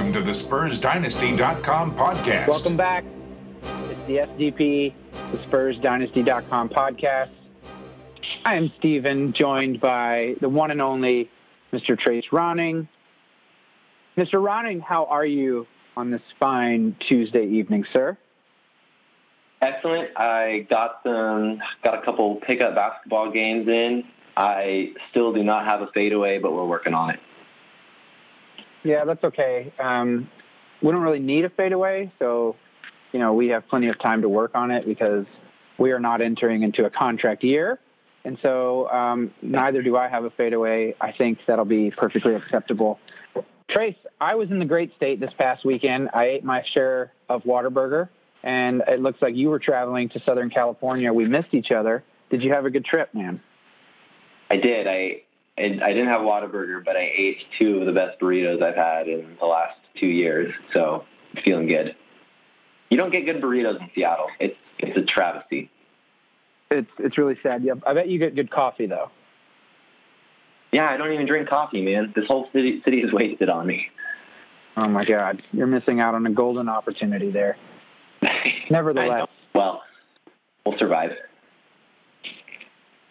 [0.00, 2.48] Welcome to the SpursDynasty.com podcast.
[2.48, 3.04] Welcome back.
[3.62, 4.94] It's the SDP,
[5.30, 7.28] the SpursDynasty.com podcast.
[8.46, 11.28] I am Steven, joined by the one and only
[11.70, 11.98] Mr.
[11.98, 12.88] Trace Ronning.
[14.16, 14.42] Mr.
[14.42, 15.66] Ronning, how are you
[15.98, 18.16] on this fine Tuesday evening, sir?
[19.60, 20.16] Excellent.
[20.16, 24.04] I got some, got a couple pickup basketball games in.
[24.34, 27.20] I still do not have a fadeaway, but we're working on it.
[28.82, 29.72] Yeah, that's okay.
[29.78, 30.28] Um,
[30.82, 32.56] we don't really need a fadeaway, so
[33.12, 35.26] you know we have plenty of time to work on it because
[35.78, 37.78] we are not entering into a contract year,
[38.24, 40.94] and so um, neither do I have a fadeaway.
[41.00, 42.98] I think that'll be perfectly acceptable.
[43.70, 46.10] Trace, I was in the great state this past weekend.
[46.12, 48.08] I ate my share of Whataburger,
[48.42, 51.12] and it looks like you were traveling to Southern California.
[51.12, 52.02] We missed each other.
[52.30, 53.40] Did you have a good trip, man?
[54.50, 54.86] I did.
[54.88, 55.22] I
[55.58, 59.08] I didn't have a Whataburger, but I ate two of the best burritos I've had
[59.08, 60.52] in the last two years.
[60.74, 61.04] So
[61.44, 61.94] feeling good.
[62.88, 64.26] You don't get good burritos in Seattle.
[64.38, 65.70] It's it's a travesty.
[66.70, 67.62] It's it's really sad.
[67.62, 69.10] Yeah, I bet you get good coffee though.
[70.72, 72.12] Yeah, I don't even drink coffee, man.
[72.14, 73.86] This whole city city is wasted on me.
[74.76, 77.56] Oh my God, you're missing out on a golden opportunity there.
[78.70, 79.82] Nevertheless, well,
[80.64, 81.10] we'll survive.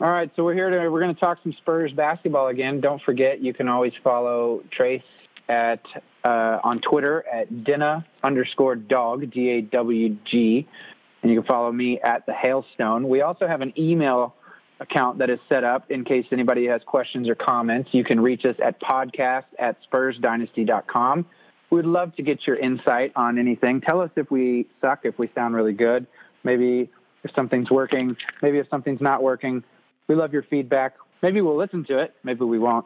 [0.02, 2.80] All right, so we're here to we're going to talk some Spurs basketball again.
[2.80, 5.02] Don't forget, you can always follow Trace
[5.50, 5.81] at
[6.23, 10.66] uh, on Twitter at Dina underscore Dog D A W G,
[11.22, 13.09] and you can follow me at the Hailstone.
[13.09, 14.36] We also have an email
[14.80, 17.89] account that is set up in case anybody has questions or comments.
[17.92, 21.25] You can reach us at podcast at spursdynasty.com.
[21.72, 23.81] We'd love to get your insight on anything.
[23.81, 26.08] Tell us if we suck, if we sound really good,
[26.45, 26.89] maybe
[27.25, 29.61] if something's working, maybe if something's not working
[30.09, 30.95] we love your feedback.
[31.21, 32.13] Maybe we'll listen to it.
[32.23, 32.85] Maybe we won't.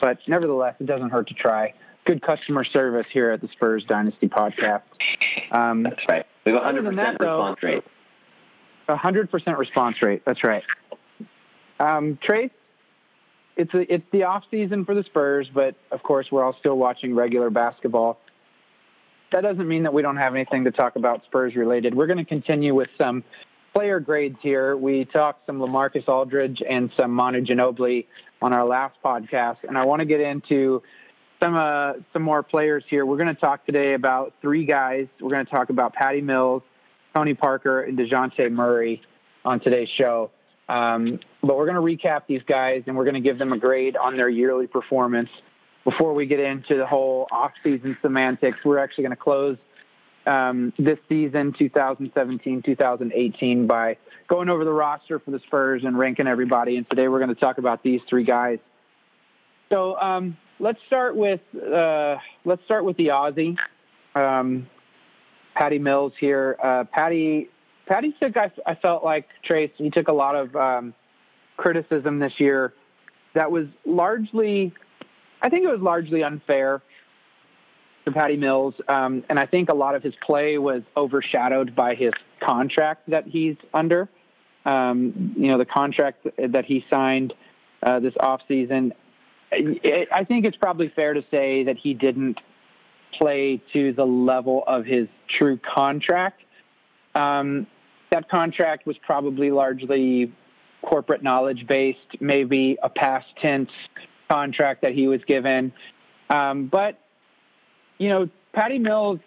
[0.00, 1.74] But nevertheless, it doesn't hurt to try.
[2.06, 4.82] Good customer service here at the Spurs Dynasty podcast.
[5.50, 6.26] Um, That's right.
[6.46, 7.84] We have a 100% that, response though, rate.
[8.88, 10.22] A 100% response rate.
[10.24, 10.62] That's right.
[11.80, 12.50] Um, Trace,
[13.56, 16.76] it's a, it's the off season for the Spurs, but of course we're all still
[16.76, 18.18] watching regular basketball.
[19.32, 21.94] That doesn't mean that we don't have anything to talk about Spurs related.
[21.94, 23.24] We're going to continue with some
[23.76, 24.74] player grades here.
[24.74, 28.06] We talked some LaMarcus Aldridge and some Manu Ginobili
[28.40, 30.82] on our last podcast, and I want to get into
[31.42, 33.04] some uh, some more players here.
[33.04, 35.08] We're going to talk today about three guys.
[35.20, 36.62] We're going to talk about Patty Mills,
[37.14, 39.02] Tony Parker, and Dejounte Murray
[39.44, 40.30] on today's show.
[40.70, 43.58] Um, but we're going to recap these guys, and we're going to give them a
[43.58, 45.28] grade on their yearly performance.
[45.84, 49.58] Before we get into the whole off-season semantics, we're actually going to close
[50.26, 53.96] um, this season, 2017, 2018, by
[54.28, 56.76] going over the roster for the Spurs and ranking everybody.
[56.76, 58.58] And today we're going to talk about these three guys.
[59.70, 63.56] So um, let's start with uh, let's start with the Aussie,
[64.14, 64.68] um,
[65.54, 66.56] Patty Mills here.
[66.62, 67.48] Uh, Patty
[67.86, 70.94] Patty took I, I, felt like Trace he took a lot of um,
[71.56, 72.74] criticism this year
[73.34, 74.72] that was largely
[75.42, 76.82] I think it was largely unfair
[78.06, 81.96] for Patty Mills, um, and I think a lot of his play was overshadowed by
[81.96, 84.08] his contract that he's under.
[84.64, 87.34] Um, you know, the contract that he signed
[87.82, 88.92] uh, this offseason.
[89.52, 92.38] I think it's probably fair to say that he didn't
[93.18, 96.42] play to the level of his true contract.
[97.14, 97.66] Um,
[98.12, 100.32] that contract was probably largely
[100.82, 103.70] corporate knowledge based, maybe a past tense
[104.30, 105.72] contract that he was given.
[106.30, 107.00] Um, but
[107.98, 109.20] you know, Patty Mills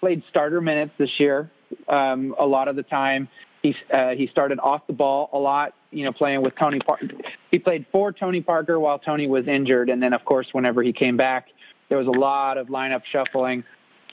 [0.00, 1.50] played starter minutes this year.
[1.88, 3.28] Um, a lot of the time,
[3.62, 5.74] he uh, he started off the ball a lot.
[5.90, 7.08] You know, playing with Tony Parker.
[7.50, 10.92] He played for Tony Parker while Tony was injured, and then of course, whenever he
[10.92, 11.48] came back,
[11.88, 13.64] there was a lot of lineup shuffling.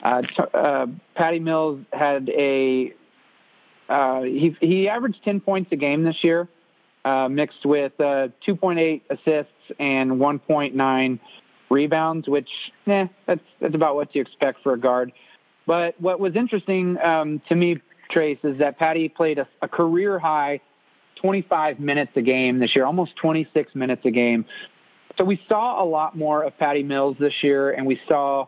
[0.02, 2.92] Uh, t- uh, Patty Mills had a
[3.88, 6.48] uh, he he averaged ten points a game this year,
[7.04, 11.20] uh, mixed with uh, 2.8 assists and 1.9
[11.70, 12.48] rebounds, which
[12.86, 15.12] eh, that's that's about what you expect for a guard.
[15.66, 20.18] But what was interesting um, to me, Trace, is that Patty played a, a career
[20.18, 20.60] high
[21.20, 24.44] 25 minutes a game this year, almost 26 minutes a game.
[25.18, 28.46] So we saw a lot more of Patty Mills this year, and we saw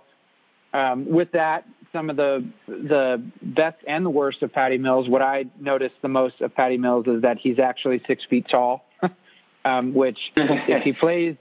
[0.73, 5.09] um, with that some of the the best and the worst of Patty Mills.
[5.09, 8.85] What I noticed the most of Patty Mills is that he's actually six feet tall,
[9.65, 11.37] um, which if he plays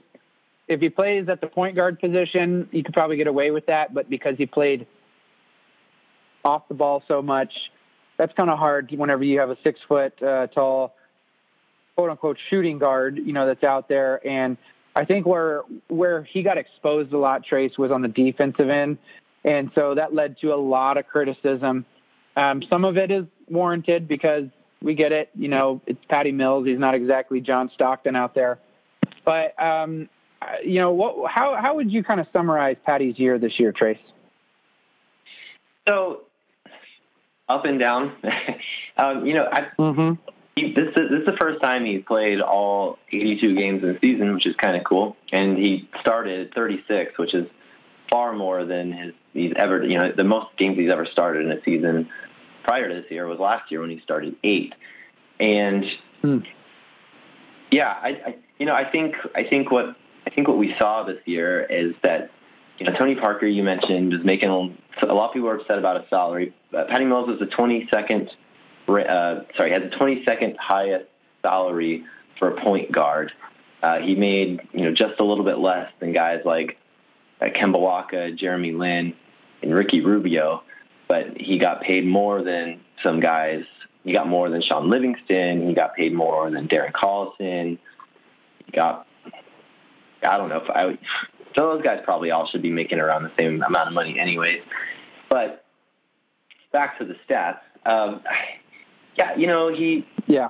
[0.70, 3.92] if he plays at the point guard position, you could probably get away with that.
[3.92, 4.86] But because he played
[6.44, 7.52] off the ball so much,
[8.16, 10.94] that's kind of hard whenever you have a six foot uh, tall,
[11.96, 14.24] quote unquote, shooting guard, you know, that's out there.
[14.26, 14.56] And
[14.94, 18.98] I think where where he got exposed a lot, Trace, was on the defensive end,
[19.44, 21.84] and so that led to a lot of criticism.
[22.36, 24.44] Um, some of it is warranted because
[24.80, 25.30] we get it.
[25.34, 26.66] You know, it's Patty Mills.
[26.66, 28.58] He's not exactly John Stockton out there,
[29.24, 30.08] but um,
[30.64, 33.98] you know, what, how how would you kind of summarize Patty's year this year, Trace?
[35.88, 36.22] So
[37.50, 38.12] up and down.
[38.96, 40.12] um, you know, I, mm-hmm.
[40.54, 43.98] he, this, is, this is the first time he's played all 82 games in the
[44.00, 45.16] season, which is kind of cool.
[45.32, 47.46] And he started 36, which is
[48.10, 49.82] far more than his he's ever.
[49.84, 52.08] You know, the most games he's ever started in a season
[52.64, 54.74] prior to this year was last year when he started eight.
[55.38, 55.84] And
[56.22, 56.38] hmm.
[57.70, 59.96] yeah, I, I you know I think I think what
[60.30, 62.30] I think what we saw this year is that
[62.78, 66.00] you know, Tony Parker, you mentioned, is making a lot of people are upset about
[66.00, 66.54] his salary.
[66.76, 68.28] Uh, Patty Mills was the 22nd,
[68.88, 71.06] uh, sorry, had the 22nd highest
[71.42, 72.04] salary
[72.38, 73.32] for a point guard.
[73.82, 76.78] Uh, he made, you know, just a little bit less than guys like
[77.40, 79.14] uh, Kemba Walker, Jeremy Lin,
[79.62, 80.62] and Ricky Rubio,
[81.08, 83.64] but he got paid more than some guys.
[84.04, 85.68] He got more than Shaun Livingston.
[85.68, 87.78] He got paid more than Darren Collison.
[88.64, 89.06] He got,
[90.22, 90.98] I don't know if I would
[91.56, 94.62] so those guys probably all should be making around the same amount of money, anyways.
[95.28, 95.64] But
[96.72, 97.58] back to the stats.
[97.84, 98.22] Um,
[99.18, 100.48] yeah, you know he yeah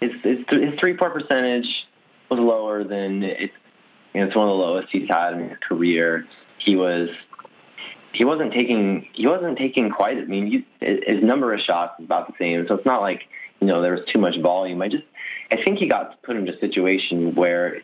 [0.00, 1.66] his his, his three point percentage
[2.30, 3.52] was lower than it's
[4.14, 6.26] you know, it's one of the lowest he's had in his career.
[6.64, 7.08] He was
[8.12, 10.18] he wasn't taking he wasn't taking quite.
[10.18, 13.22] I mean, he, his number of shots is about the same, so it's not like
[13.60, 14.82] you know there was too much volume.
[14.82, 15.04] I just
[15.50, 17.80] I think he got put into a situation where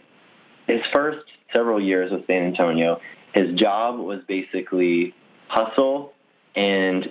[0.68, 1.24] his first
[1.54, 3.00] several years with San Antonio,
[3.34, 5.14] his job was basically
[5.48, 6.12] hustle
[6.54, 7.06] and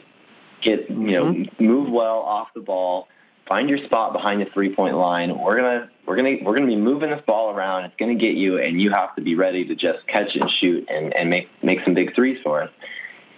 [0.63, 1.65] get you know mm-hmm.
[1.65, 3.07] move well off the ball,
[3.47, 5.37] find your spot behind the three point line.
[5.37, 7.85] We're gonna we're gonna we're gonna be moving this ball around.
[7.85, 10.87] It's gonna get you, and you have to be ready to just catch and shoot
[10.89, 12.69] and and make make some big threes for us.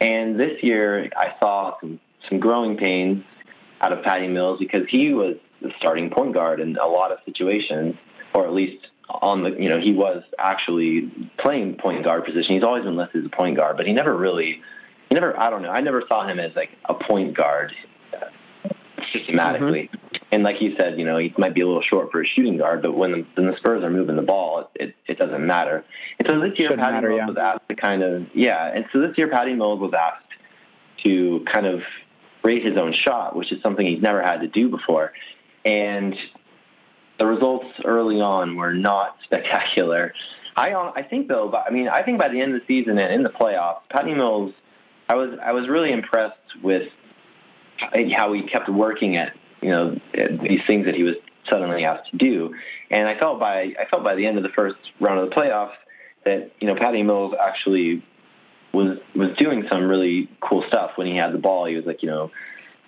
[0.01, 2.00] And this year, I saw some
[2.30, 3.24] some growing pains
[3.81, 7.19] out of Patty Mills because he was the starting point guard in a lot of
[7.25, 7.95] situations,
[8.33, 12.56] or at least on the you know he was actually playing point guard position.
[12.56, 14.61] He's always been listed as a point guard, but he never really
[15.09, 17.71] he never I don't know I never saw him as like a point guard
[19.13, 19.89] systematically.
[19.94, 20.15] Mm-hmm.
[20.31, 22.57] And like you said, you know he might be a little short for a shooting
[22.57, 25.45] guard, but when the, when the Spurs are moving the ball, it, it, it doesn't
[25.45, 25.83] matter.
[26.19, 27.27] And so this year, Shouldn't Patty matter, Mills yeah.
[27.27, 30.25] was asked to kind of yeah, and so this year Patty Mills was asked
[31.03, 31.79] to kind of
[32.44, 35.11] rate his own shot, which is something he's never had to do before.
[35.65, 36.15] And
[37.19, 40.13] the results early on were not spectacular.
[40.56, 42.98] I uh, I think though, I mean, I think by the end of the season
[42.98, 44.54] and in the playoffs, Patty Mills,
[45.07, 46.83] I was I was really impressed with
[48.18, 51.16] how he kept working at you know these things that he was
[51.50, 52.54] suddenly asked to do,
[52.89, 55.36] and I felt by I felt by the end of the first round of the
[55.36, 55.75] playoffs
[56.25, 58.04] that you know Patty Mills actually
[58.74, 61.66] was was doing some really cool stuff when he had the ball.
[61.66, 62.31] He was like you know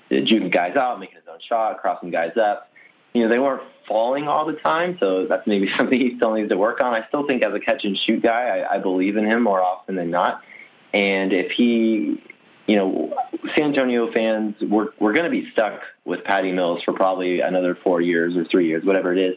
[0.10, 2.71] juking guys out, making his own shot, crossing guys up
[3.14, 6.50] you know, they weren't falling all the time, so that's maybe something he still needs
[6.50, 6.94] to work on.
[6.94, 9.62] I still think as a catch and shoot guy, I, I believe in him more
[9.62, 10.42] often than not.
[10.94, 12.22] And if he,
[12.68, 13.14] you know,
[13.58, 17.78] San Antonio fans, we're we're going to be stuck with Patty Mills for probably another
[17.84, 19.36] four years or three years, whatever it is.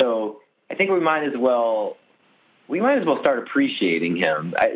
[0.00, 1.96] So I think we might as well
[2.68, 4.54] we might as well start appreciating him.
[4.58, 4.72] I,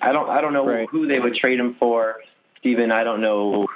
[0.00, 0.88] I don't I don't know right.
[0.90, 2.16] who they would trade him for.
[2.64, 3.66] Steven, I don't know,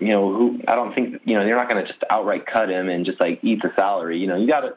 [0.00, 2.68] you know, who, I don't think, you know, they're not going to just outright cut
[2.68, 4.18] him and just like eat the salary.
[4.18, 4.70] You know, you got to,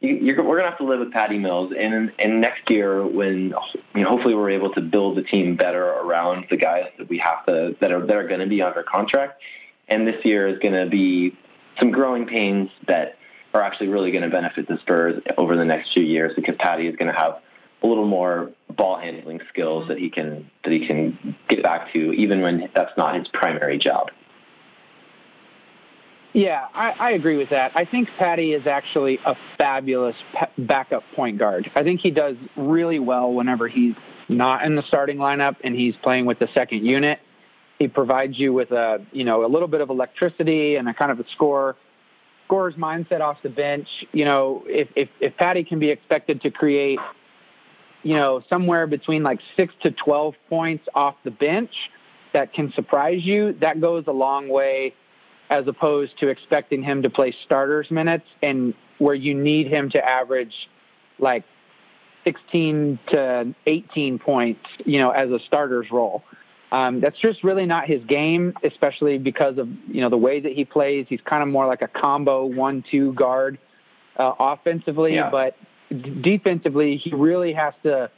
[0.00, 1.74] you, we're going to have to live with Patty Mills.
[1.78, 3.52] And, and next year, when,
[3.94, 7.22] you know, hopefully we're able to build the team better around the guys that we
[7.22, 9.38] have to, that are, that are going to be under contract.
[9.86, 11.36] And this year is going to be
[11.78, 13.18] some growing pains that
[13.52, 16.86] are actually really going to benefit the Spurs over the next few years because Patty
[16.86, 17.42] is going to have
[17.84, 22.12] a little more ball handling skills that he can that he can get back to,
[22.12, 24.08] even when that's not his primary job.
[26.32, 27.70] Yeah, I, I agree with that.
[27.76, 30.16] I think Patty is actually a fabulous
[30.58, 31.70] backup point guard.
[31.76, 33.94] I think he does really well whenever he's
[34.28, 37.20] not in the starting lineup and he's playing with the second unit.
[37.78, 41.12] He provides you with a you know a little bit of electricity and a kind
[41.12, 41.76] of a score
[42.46, 43.86] scorer's mindset off the bench.
[44.12, 46.98] You know, if if, if Patty can be expected to create
[48.04, 51.70] you know, somewhere between like six to 12 points off the bench
[52.32, 54.94] that can surprise you, that goes a long way
[55.50, 59.98] as opposed to expecting him to play starters minutes and where you need him to
[59.98, 60.52] average
[61.18, 61.44] like
[62.24, 66.22] 16 to 18 points, you know, as a starter's role.
[66.72, 70.52] Um, that's just really not his game, especially because of, you know, the way that
[70.52, 71.06] he plays.
[71.08, 73.58] He's kind of more like a combo one-two guard
[74.18, 75.30] uh, offensively, yeah.
[75.30, 75.56] but
[75.90, 78.10] defensively, he really has to.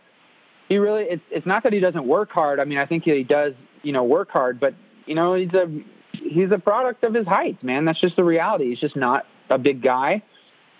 [0.68, 2.60] He really it's it's not that he doesn't work hard.
[2.60, 4.74] I mean, I think he does you know work hard, but
[5.06, 5.66] you know he's a
[6.12, 7.84] he's a product of his height, man.
[7.84, 8.70] That's just the reality.
[8.70, 10.22] He's just not a big guy,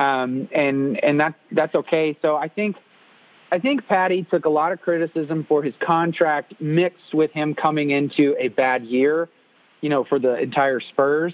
[0.01, 2.19] um, and and that that's okay.
[2.23, 2.77] So I think
[3.51, 7.91] I think Patty took a lot of criticism for his contract mixed with him coming
[7.91, 9.29] into a bad year,
[9.81, 11.33] you know, for the entire Spurs.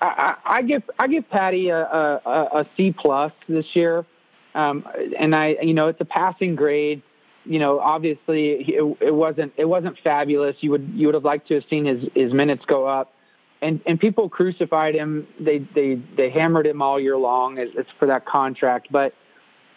[0.00, 2.20] I, I, I give I give Patty a, a,
[2.60, 4.06] a C plus this year,
[4.54, 4.86] um,
[5.18, 7.02] and I you know it's a passing grade.
[7.44, 10.56] You know, obviously it, it wasn't it wasn't fabulous.
[10.60, 13.12] You would you would have liked to have seen his his minutes go up,
[13.60, 15.26] and and people crucified him.
[15.40, 17.58] They they they hammered him all year long.
[17.58, 19.14] It's for that contract, but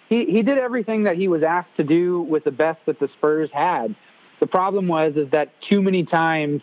[0.09, 3.09] he he did everything that he was asked to do with the best that the
[3.17, 3.95] Spurs had.
[4.39, 6.61] The problem was is that too many times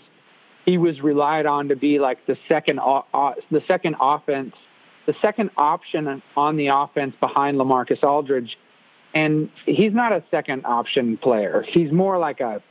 [0.64, 3.02] he was relied on to be like the second uh,
[3.50, 4.54] the second offense,
[5.06, 8.56] the second option on the offense behind LaMarcus Aldridge,
[9.14, 11.64] and he's not a second option player.
[11.72, 12.62] He's more like a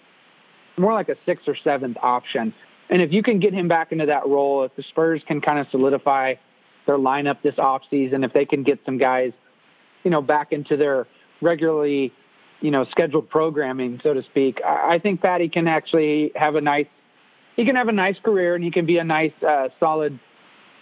[0.77, 2.53] more like a sixth or seventh option.
[2.89, 5.59] And if you can get him back into that role, if the Spurs can kind
[5.59, 6.35] of solidify
[6.87, 9.33] their lineup this offseason, if they can get some guys
[10.03, 11.07] you know, back into their
[11.41, 12.13] regularly,
[12.61, 14.59] you know, scheduled programming, so to speak.
[14.63, 16.87] I think Patty can actually have a nice,
[17.55, 20.19] he can have a nice career and he can be a nice, uh, solid,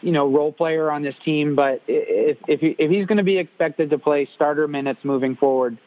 [0.02, 1.56] you know, role player on this team.
[1.56, 5.36] But if if, he, if he's going to be expected to play starter minutes moving
[5.36, 5.78] forward,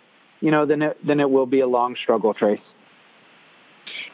[0.41, 2.61] you know, then it, then it will be a long struggle, Trace.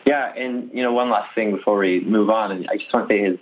[0.07, 3.09] Yeah, and you know, one last thing before we move on, and I just want
[3.09, 3.39] to say his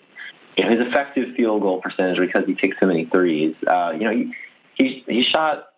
[0.57, 3.55] you know, his effective field goal percentage because he takes so many threes.
[3.67, 4.33] Uh, you know, he,
[4.75, 5.69] he he shot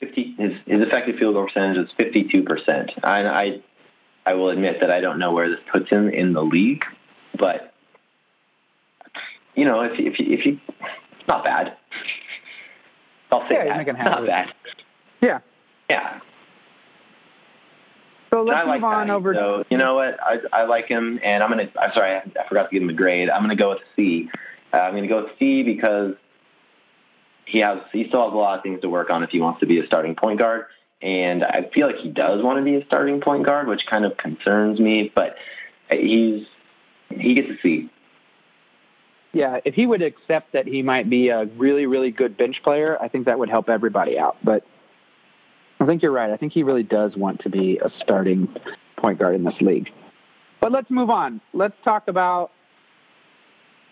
[0.00, 0.34] 50.
[0.38, 2.90] His his effective field goal percentage is 52 percent.
[3.02, 3.62] I, I
[4.26, 6.84] I will admit that I don't know where this puts him in the league,
[7.38, 7.73] but
[9.54, 10.58] you know, if if if you,
[11.28, 11.76] not bad.
[13.32, 14.04] I'll say yeah, that.
[14.04, 14.46] Not bad.
[15.20, 15.38] Yeah.
[15.90, 16.20] Yeah.
[18.32, 19.34] So let's I move like on over.
[19.34, 20.18] So you know what?
[20.20, 21.70] I I like him, and I'm gonna.
[21.80, 23.30] I'm sorry, I, forgot to give him a grade.
[23.30, 24.28] I'm gonna go with C.
[24.72, 26.14] Uh, I'm gonna go with C because
[27.46, 29.60] he has he still has a lot of things to work on if he wants
[29.60, 30.66] to be a starting point guard.
[31.00, 34.04] And I feel like he does want to be a starting point guard, which kind
[34.04, 35.12] of concerns me.
[35.14, 35.36] But
[35.90, 36.44] he's
[37.10, 37.90] he gets to see.
[39.34, 42.96] Yeah, if he would accept that he might be a really, really good bench player,
[43.00, 44.36] I think that would help everybody out.
[44.44, 44.64] But
[45.80, 46.30] I think you're right.
[46.30, 48.54] I think he really does want to be a starting
[48.96, 49.88] point guard in this league.
[50.60, 51.40] But let's move on.
[51.52, 52.52] Let's talk about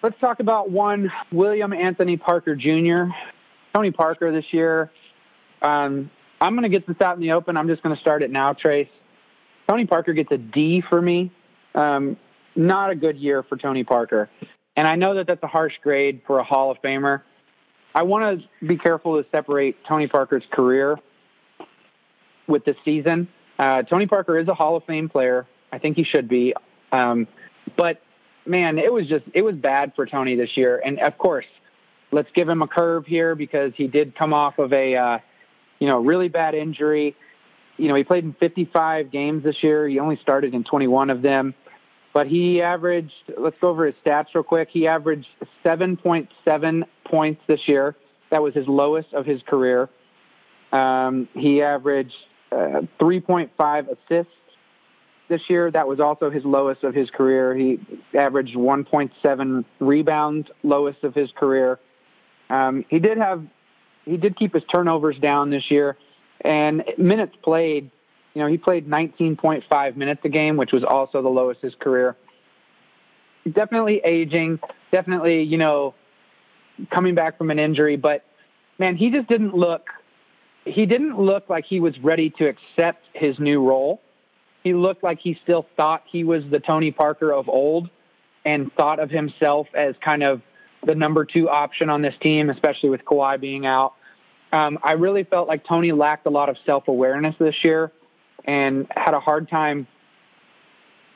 [0.03, 3.13] let's talk about one William Anthony Parker Jr.
[3.75, 4.91] Tony Parker this year.
[5.61, 7.57] Um, I'm going to get this out in the open.
[7.57, 8.89] I'm just going to start it now, Trace.
[9.69, 11.33] Tony Parker gets a D for me.
[11.75, 12.17] Um,
[12.55, 14.29] not a good year for Tony Parker.
[14.77, 17.23] And I know that that's a harsh grade for a Hall of Famer.
[17.95, 20.99] I want to be careful to separate Tony Parker's career
[22.47, 23.29] with this season.
[23.59, 25.47] Uh, Tony Parker is a Hall of Fame player.
[25.71, 26.55] I think he should be.
[26.91, 27.27] Um,
[27.77, 28.01] but
[28.47, 30.81] man, it was just it was bad for Tony this year.
[30.85, 31.47] And of course,
[32.11, 35.19] let's give him a curve here because he did come off of a uh,
[35.79, 37.17] you know really bad injury.
[37.77, 39.89] You know, he played in 55 games this year.
[39.89, 41.55] He only started in 21 of them,
[42.13, 43.13] but he averaged.
[43.39, 44.69] Let's go over his stats real quick.
[44.73, 45.27] He averaged
[45.65, 47.97] 7.7 points this year.
[48.31, 49.89] That was his lowest of his career.
[50.73, 52.15] Um, he averaged
[52.51, 54.33] uh, 3.5 assists
[55.29, 55.71] this year.
[55.71, 57.55] That was also his lowest of his career.
[57.55, 57.79] He
[58.15, 61.79] averaged 1.7 rebounds, lowest of his career.
[62.51, 63.45] Um, he did have,
[64.05, 65.97] he did keep his turnovers down this year,
[66.43, 67.91] and minutes played.
[68.35, 72.17] You know, he played 19.5 minutes a game, which was also the lowest his career.
[73.51, 74.61] Definitely aging,
[74.91, 75.95] definitely, you know,
[76.95, 78.25] coming back from an injury, but
[78.79, 79.89] man, he just didn't look
[80.65, 84.01] he didn't look like he was ready to accept his new role.
[84.63, 87.91] He looked like he still thought he was the Tony Parker of old
[88.45, 90.41] and thought of himself as kind of
[90.87, 93.95] the number two option on this team, especially with Kawhi being out.
[94.53, 97.91] Um, I really felt like Tony lacked a lot of self awareness this year
[98.45, 99.87] and had a hard time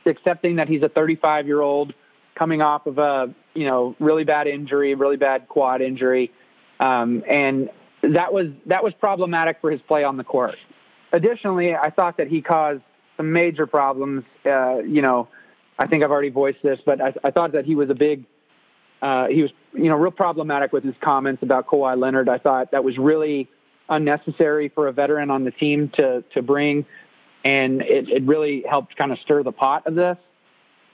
[0.06, 1.92] accepting that he's a 35 year old
[2.36, 6.32] coming off of a you know really bad injury, really bad quad injury,
[6.80, 7.70] um, and
[8.02, 10.56] that was that was problematic for his play on the court.
[11.12, 12.82] Additionally, I thought that he caused
[13.16, 14.24] some major problems.
[14.44, 15.28] Uh, you know,
[15.78, 18.24] I think I've already voiced this, but I, I thought that he was a big.
[19.02, 22.28] Uh, he was, you know, real problematic with his comments about Kawhi Leonard.
[22.28, 23.48] I thought that was really
[23.88, 26.86] unnecessary for a veteran on the team to to bring,
[27.46, 30.16] and it, it really helped kind of stir the pot of this.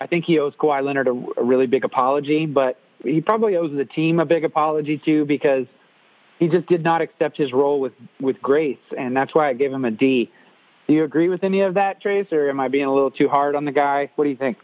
[0.01, 3.75] I think he owes Kawhi Leonard a, a really big apology, but he probably owes
[3.75, 5.67] the team a big apology too because
[6.39, 9.73] he just did not accept his role with with grace, and that's why I gave
[9.73, 10.31] him a D.
[10.89, 13.29] Do you agree with any of that, Trace, or am I being a little too
[13.29, 14.11] hard on the guy?
[14.17, 14.59] What do you think?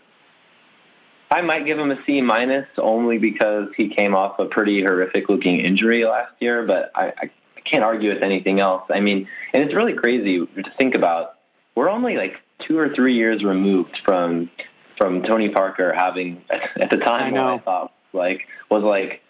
[1.31, 5.29] I might give him a C minus only because he came off a pretty horrific
[5.29, 7.31] looking injury last year, but I, I
[7.71, 8.83] can't argue with anything else.
[8.91, 11.38] I mean, and it's really crazy to think about.
[11.79, 12.33] We're only like
[12.67, 14.51] two or three years removed from
[14.97, 19.23] from Tony Parker having at the time I what I thought like was like,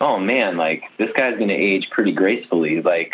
[0.00, 2.80] oh man, like this guy's going to age pretty gracefully.
[2.80, 3.12] Like,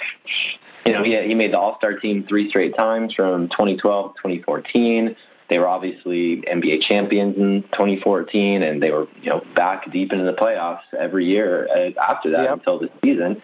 [0.87, 4.23] you know, he he made the All Star team three straight times from 2012 to
[4.23, 5.17] 2014.
[5.51, 10.25] They were obviously NBA champions in 2014, and they were you know back deep into
[10.25, 12.53] the playoffs every year uh, after that yep.
[12.53, 13.43] until this season.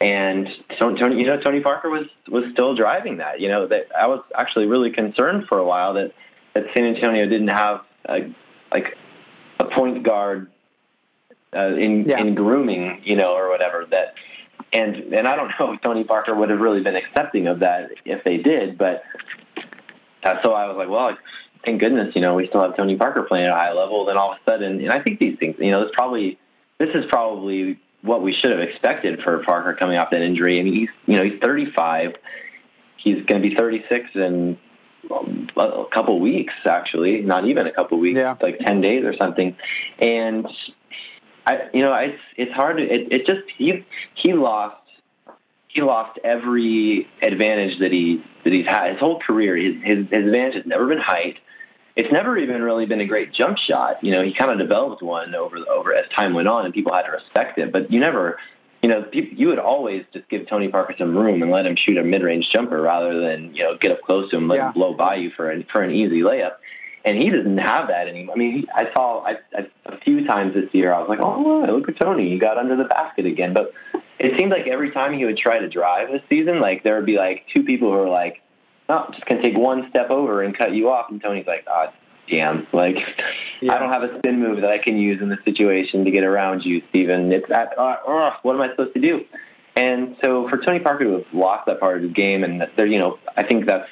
[0.00, 0.48] And
[0.78, 3.40] Tony, you know, Tony Parker was was still driving that.
[3.40, 6.12] You know, that I was actually really concerned for a while that
[6.54, 8.34] that San Antonio didn't have a,
[8.72, 8.96] like
[9.58, 10.50] a point guard
[11.54, 12.20] uh, in yeah.
[12.20, 13.86] in grooming, you know, or whatever.
[13.90, 14.14] That
[14.72, 17.90] and and I don't know if Tony Parker would have really been accepting of that
[18.04, 19.02] if they did, but
[20.24, 21.16] uh, so I was like, well,
[21.64, 24.04] thank goodness, you know, we still have Tony Parker playing at a high level.
[24.06, 26.38] Then all of a sudden, and I think these things, you know, this probably
[26.78, 30.60] this is probably what we should have expected for Parker coming off that injury.
[30.60, 32.12] I mean, he's you know he's 35.
[33.02, 34.58] He's going to be 36 in
[35.14, 38.34] um, a couple weeks, actually, not even a couple weeks, yeah.
[38.42, 39.56] like 10 days or something.
[40.00, 40.46] And
[41.46, 42.78] I, you know, it's it's hard.
[42.78, 43.84] To, it it just he
[44.14, 44.82] he lost
[45.68, 49.56] he lost every advantage that he that he's had his whole career.
[49.56, 51.36] His his, his advantage has never been height.
[51.96, 54.04] It's never even really been a great jump shot.
[54.04, 56.94] You know, he kind of developed one over over as time went on, and people
[56.94, 57.72] had to respect it.
[57.72, 58.38] But you never,
[58.82, 61.96] you know, you would always just give Tony Parker some room and let him shoot
[61.96, 64.66] a mid-range jumper rather than you know get up close to him, let yeah.
[64.68, 66.56] him blow by you for an for an easy layup.
[67.06, 68.34] And he doesn't have that anymore.
[68.34, 70.92] I mean, he, I saw I, I, a few times this year.
[70.92, 72.30] I was like, oh, look at Tony.
[72.30, 73.54] He got under the basket again.
[73.54, 73.72] But
[74.18, 77.06] it seemed like every time he would try to drive this season, like there would
[77.06, 78.42] be like two people who were like,
[78.88, 81.64] "Oh, I'm just gonna take one step over and cut you off," and Tony's like,
[81.68, 81.92] "Ah, oh,
[82.30, 82.66] damn!
[82.72, 82.96] Like
[83.60, 83.74] yeah.
[83.74, 86.24] I don't have a spin move that I can use in this situation to get
[86.24, 87.32] around you, Steven.
[87.32, 87.74] It's that.
[87.78, 89.20] Uh, uh, what am I supposed to do?"
[89.76, 92.86] And so for Tony Parker to have lost that part of his game, and there,
[92.86, 93.88] you know, I think that's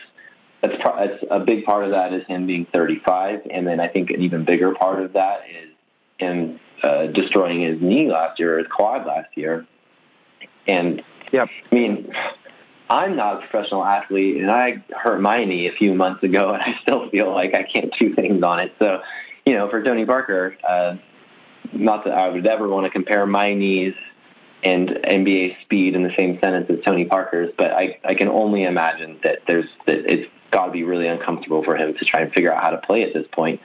[0.62, 4.10] that's, that's a big part of that is him being 35, and then I think
[4.10, 5.70] an even bigger part of that is
[6.18, 9.66] him uh, destroying his knee last year, or his quad last year.
[10.66, 11.02] And
[11.32, 11.48] yep.
[11.70, 12.10] I mean,
[12.88, 16.62] I'm not a professional athlete, and I hurt my knee a few months ago, and
[16.62, 18.72] I still feel like I can't do things on it.
[18.78, 18.98] So,
[19.46, 20.96] you know, for Tony Parker, uh,
[21.72, 23.94] not that I would ever want to compare my knees
[24.62, 28.64] and NBA speed in the same sentence as Tony Parker's, but I, I can only
[28.64, 32.32] imagine that there's that it's got to be really uncomfortable for him to try and
[32.32, 33.60] figure out how to play at this point.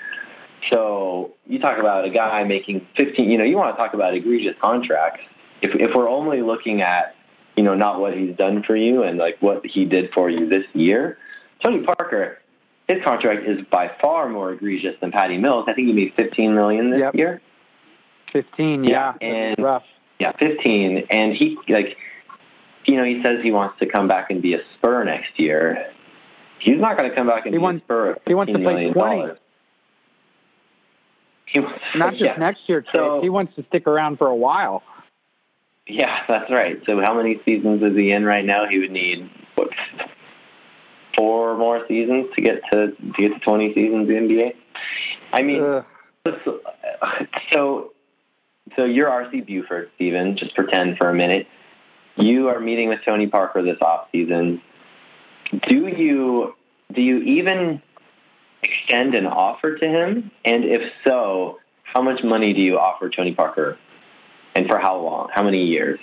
[0.73, 4.13] So you talk about a guy making 15, you know, you want to talk about
[4.13, 5.21] egregious contracts.
[5.61, 7.15] If, if we're only looking at,
[7.59, 10.47] you know, not what he's done for you and like what he did for you
[10.47, 11.17] this year,
[11.61, 12.37] Tony Parker,
[12.87, 15.65] his contract is by far more egregious than Patty Mills.
[15.67, 17.15] I think he made 15 million this yep.
[17.15, 17.41] year.
[18.31, 19.11] 15, yeah.
[19.19, 19.27] yeah.
[19.27, 19.83] And rough.
[20.21, 21.07] Yeah, 15.
[21.09, 21.97] And he, like,
[22.85, 25.91] you know, he says he wants to come back and be a Spur next year.
[26.61, 28.17] He's not going to come back and he be wants, a Spur.
[28.25, 29.33] He wants to play 20.
[31.45, 32.37] He wants, not just yeah.
[32.37, 32.91] next year, Chase.
[32.95, 34.81] So, he wants to stick around for a while.
[35.89, 36.77] Yeah, that's right.
[36.85, 38.67] So how many seasons is he in right now?
[38.69, 39.69] He would need what
[41.17, 44.53] four more seasons to get to to get to twenty seasons in the NBA.
[45.33, 45.83] I mean, uh,
[47.51, 47.91] so
[48.75, 50.37] so you're RC Buford, Steven.
[50.37, 51.47] Just pretend for a minute.
[52.17, 54.61] You are meeting with Tony Parker this off season.
[55.67, 56.53] Do you
[56.93, 57.81] do you even
[58.61, 60.31] extend an offer to him?
[60.45, 63.77] And if so, how much money do you offer Tony Parker?
[64.55, 65.29] And for how long?
[65.33, 65.99] How many years?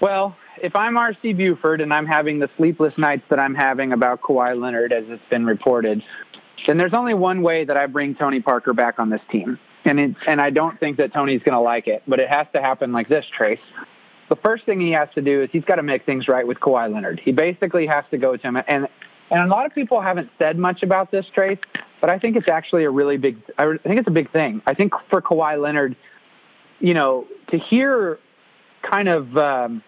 [0.00, 4.22] Well, if I'm RC Buford and I'm having the sleepless nights that I'm having about
[4.22, 6.02] Kawhi Leonard, as it's been reported,
[6.66, 9.58] then there's only one way that I bring Tony Parker back on this team.
[9.84, 12.46] And it, and I don't think that Tony's going to like it, but it has
[12.54, 13.60] to happen like this, Trace.
[14.28, 16.58] The first thing he has to do is he's got to make things right with
[16.58, 17.20] Kawhi Leonard.
[17.24, 18.86] He basically has to go to him, and
[19.30, 21.58] and a lot of people haven't said much about this, Trace,
[22.00, 23.38] but I think it's actually a really big.
[23.58, 24.62] I think it's a big thing.
[24.66, 25.96] I think for Kawhi Leonard,
[26.80, 28.18] you know, to hear
[28.90, 29.36] kind of.
[29.36, 29.82] Um,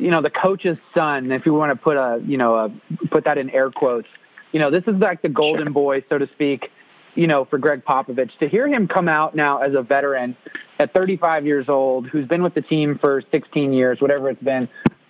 [0.00, 2.70] you know the coach's son if you want to put a you know a,
[3.08, 4.08] put that in air quotes
[4.52, 5.72] you know this is like the golden sure.
[5.72, 6.70] boy so to speak
[7.14, 10.36] you know for Gregg Popovich to hear him come out now as a veteran
[10.78, 14.68] at 35 years old who's been with the team for 16 years whatever it's been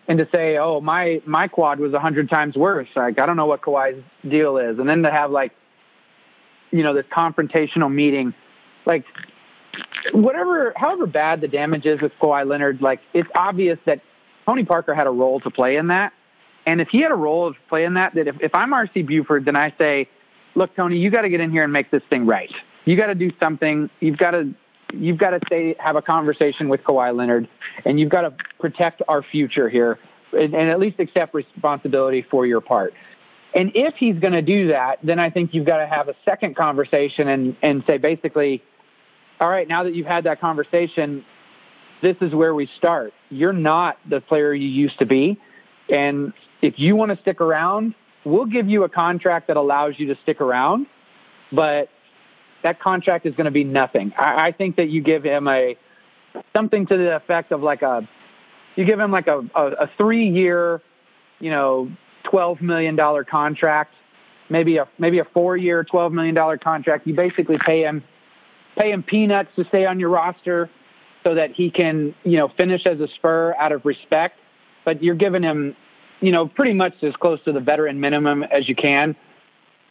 [0.09, 3.37] and to say oh my my quad was a 100 times worse like I don't
[3.37, 5.53] know what Kawhi's deal is and then to have like
[6.70, 8.35] you know this confrontational meeting
[8.87, 9.04] like
[10.12, 14.00] whatever, however bad the damage is with Kawhi Leonard, like it's obvious that
[14.46, 16.12] Tony Parker had a role to play in that.
[16.66, 19.06] And if he had a role to play in that, that if, if I'm RC
[19.06, 20.09] Buford, then I say,
[20.54, 22.50] look, Tony, you got to get in here and make this thing right.
[22.85, 23.88] You got to do something.
[24.00, 24.54] You've got to
[24.92, 27.48] you've got to say have a conversation with Kawhi Leonard,
[27.85, 29.98] and you've got to protect our future here,
[30.33, 32.92] and, and at least accept responsibility for your part.
[33.54, 36.14] And if he's going to do that, then I think you've got to have a
[36.24, 38.62] second conversation and and say basically,
[39.40, 41.24] all right, now that you've had that conversation,
[42.02, 43.12] this is where we start.
[43.28, 45.38] You're not the player you used to be,
[45.88, 46.32] and
[46.62, 50.20] if you want to stick around, we'll give you a contract that allows you to
[50.22, 50.86] stick around,
[51.52, 51.88] but
[52.62, 54.12] that contract is going to be nothing.
[54.16, 55.76] I, I think that you give him a
[56.54, 58.08] something to the effect of like a
[58.76, 60.80] you give him like a, a, a three year,
[61.40, 61.90] you know,
[62.24, 63.94] twelve million dollar contract,
[64.48, 67.06] maybe a maybe a four year, twelve million dollar contract.
[67.06, 68.02] You basically pay him
[68.78, 70.70] pay him peanuts to stay on your roster
[71.24, 74.38] so that he can, you know, finish as a spur out of respect.
[74.85, 75.76] But you're giving him,
[76.20, 79.14] you know, pretty much as close to the veteran minimum as you can.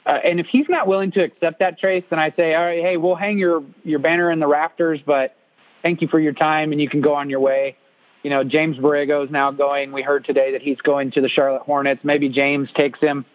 [0.06, 2.82] Uh, and if he's not willing to accept that trace, then I say, all right,
[2.82, 5.36] hey, we'll hang your your banner in the rafters, but
[5.84, 7.78] thank you for your time, and you can go on your way.
[8.24, 9.92] You know, James Borrego is now going.
[9.92, 12.02] We heard today that he's going to the Charlotte Hornets.
[12.04, 13.26] Maybe James takes him,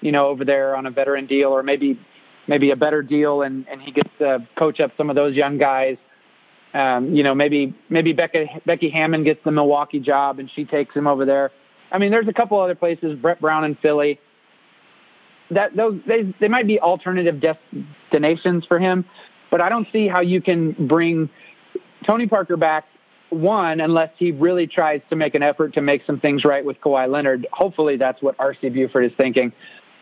[0.00, 1.98] you know, over there on a veteran deal, or maybe
[2.46, 5.58] maybe a better deal, and and he gets to coach up some of those young
[5.58, 5.96] guys.
[6.72, 10.94] Um, you know, maybe maybe Becky Becky Hammon gets the Milwaukee job, and she takes
[10.94, 11.50] him over there.
[11.90, 13.18] I mean, there's a couple other places.
[13.18, 14.20] Brett Brown in Philly
[15.50, 19.04] that those they they might be alternative destinations for him,
[19.50, 21.28] but I don't see how you can bring
[22.06, 22.84] Tony Parker back
[23.32, 26.80] one unless he really tries to make an effort to make some things right with
[26.80, 27.46] Kawhi Leonard.
[27.52, 29.52] Hopefully that's what RC Buford is thinking.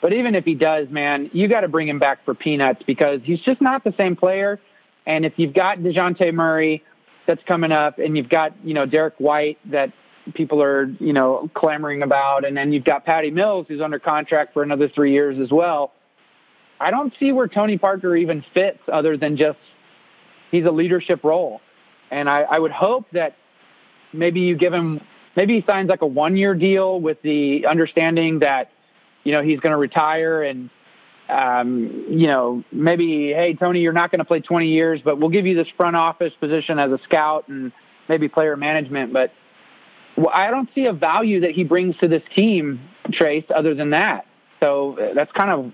[0.02, 3.20] But even if he does, man, you got to bring him back for peanuts because
[3.24, 4.58] he's just not the same player.
[5.06, 6.82] And if you've got Dejounte Murray
[7.26, 9.92] that's coming up and you've got, you know, Derrick White that
[10.34, 12.44] people are, you know, clamoring about.
[12.44, 15.92] And then you've got Patty Mills, who's under contract for another three years as well.
[16.80, 19.58] I don't see where Tony Parker even fits other than just
[20.50, 21.60] he's a leadership role.
[22.10, 23.36] And I, I would hope that
[24.12, 25.00] maybe you give him,
[25.36, 28.70] maybe he signs like a one year deal with the understanding that,
[29.24, 30.70] you know, he's going to retire and,
[31.28, 35.30] um, you know, maybe, hey, Tony, you're not going to play 20 years, but we'll
[35.30, 37.70] give you this front office position as a scout and
[38.08, 39.12] maybe player management.
[39.12, 39.30] But
[40.32, 42.80] I don't see a value that he brings to this team,
[43.12, 44.26] Trace, other than that.
[44.58, 45.72] So uh, that's kind of,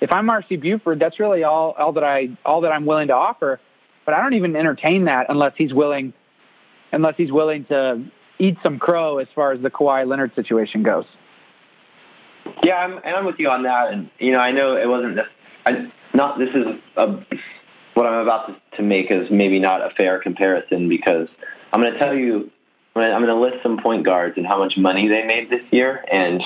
[0.00, 3.14] if I'm RC Buford, that's really all, all that I, all that I'm willing to
[3.14, 3.60] offer.
[4.06, 6.14] But I don't even entertain that unless he's willing,
[6.92, 8.06] unless he's willing to
[8.38, 11.04] eat some crow as far as the Kawhi Leonard situation goes.
[12.62, 13.92] Yeah, I'm, and I'm with you on that.
[13.92, 15.26] And you know, I know it wasn't this.
[15.66, 17.06] I, not this is a,
[17.94, 21.28] what I'm about to, to make is maybe not a fair comparison because
[21.72, 22.50] I'm going to tell you
[22.94, 26.04] I'm going to list some point guards and how much money they made this year,
[26.10, 26.42] and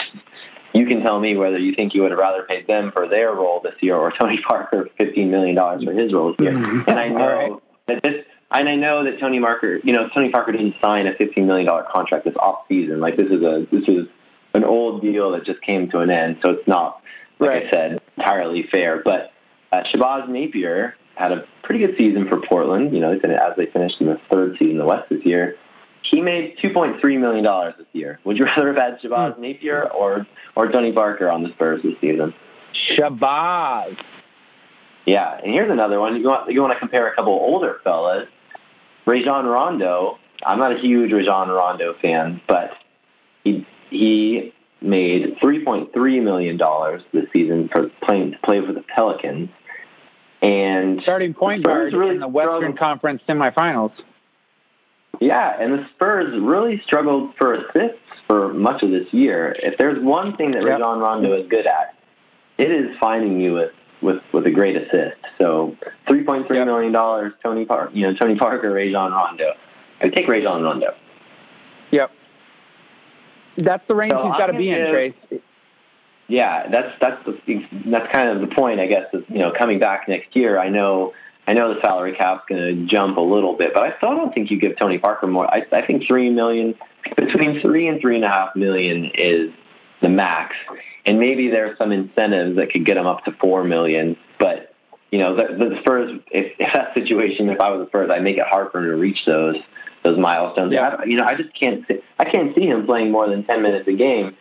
[0.72, 3.32] you can tell me whether you think you would have rather paid them for their
[3.32, 6.52] role this year or Tony Parker fifteen million dollars for his role this year.
[6.52, 6.90] Mm-hmm.
[6.90, 7.52] And I know right.
[7.88, 11.14] that this, and I know that Tony Parker, you know, Tony Parker didn't sign a
[11.14, 13.00] fifteen million dollar contract this off season.
[13.00, 14.06] Like this is a this is
[14.54, 17.02] an old deal that just came to an end, so it's not,
[17.38, 17.66] like right.
[17.66, 19.02] I said, entirely fair.
[19.04, 19.32] But
[19.72, 22.92] uh, Shabazz Napier had a pretty good season for Portland.
[22.92, 25.56] You know, as they finished in the third seed in the West this year.
[26.10, 28.18] He made two point three million dollars this year.
[28.24, 29.42] Would you rather have had Shabazz hmm.
[29.42, 32.34] Napier or or Tony Parker on the Spurs this season?
[32.98, 33.96] Shabazz.
[35.06, 36.16] Yeah, and here's another one.
[36.16, 38.28] You want you want to compare a couple older fellas?
[39.06, 40.18] Rajon Rondo.
[40.44, 42.70] I'm not a huge Rajon Rondo fan, but
[43.44, 49.50] he he made 3.3 million dollars this season for playing to play for the Pelicans.
[50.42, 53.92] And starting point guard really in the Western Conference semifinals.
[55.20, 59.54] Yeah, and the Spurs really struggled for assists for much of this year.
[59.62, 60.72] If there's one thing that yep.
[60.72, 61.94] Rajon Rondo is good at,
[62.58, 65.20] it is finding you with with with a great assist.
[65.38, 65.76] So
[66.08, 66.66] three point three yep.
[66.66, 69.52] million dollars, Tony Park, you know Tony Parker, Rajon Rondo.
[70.00, 70.94] I take Rajon Rondo.
[71.90, 72.10] Yep,
[73.58, 75.42] that's the range so he's got to be in, Trace.
[76.28, 79.04] Yeah, that's that's the, that's kind of the point, I guess.
[79.12, 81.12] Is you know coming back next year, I know
[81.50, 84.32] I know the salary cap's going to jump a little bit, but I still don't
[84.32, 85.52] think you give Tony Parker more.
[85.52, 86.76] I, I think three million,
[87.16, 89.50] between three and three and a half million is
[90.00, 90.54] the max,
[91.06, 94.16] and maybe there are some incentives that could get him up to four million.
[94.38, 94.76] But
[95.10, 98.22] you know, the, the Spurs, if, if that situation, if I was the Spurs, I'd
[98.22, 99.56] make it hard for him to reach those
[100.04, 100.72] those milestones.
[100.72, 100.98] Yeah.
[101.00, 101.84] I, you know, I just can't,
[102.20, 104.36] I can't see him playing more than ten minutes a game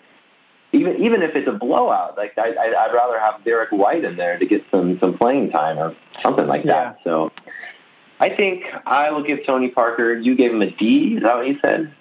[0.72, 4.16] even even if it's a blowout, like I, I, would rather have Derrick White in
[4.16, 6.98] there to get some some playing time or something like that.
[6.98, 7.04] Yeah.
[7.04, 7.32] So
[8.20, 10.16] I think I will give Tony Parker.
[10.16, 11.16] You gave him a D.
[11.18, 11.94] Is that what you said?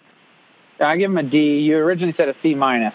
[0.80, 1.60] I give him a D.
[1.60, 2.94] You originally said a C minus.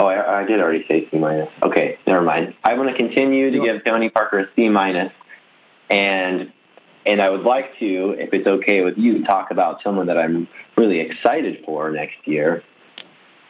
[0.00, 1.48] Oh, I, I did already say C minus.
[1.62, 2.54] Okay, never mind.
[2.64, 5.12] I'm going to continue to give Tony Parker a C minus,
[5.88, 6.52] and
[7.06, 10.48] and I would like to, if it's okay with you, talk about someone that I'm
[10.76, 12.62] really excited for next year.